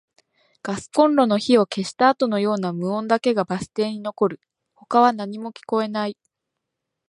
[0.63, 4.41] ガスコンロの火を消したあとのような無音だけがバス停に残る。
[4.73, 6.17] 他は何も聞こえない。